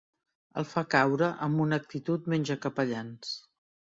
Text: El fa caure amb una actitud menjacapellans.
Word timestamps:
El 0.61 0.65
fa 0.69 0.81
caure 0.93 1.27
amb 1.47 1.61
una 1.67 1.79
actitud 1.83 2.25
menjacapellans. 2.35 3.37